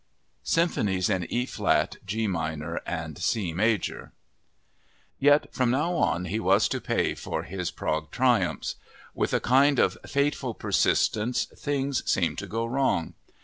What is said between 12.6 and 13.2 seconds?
wrong.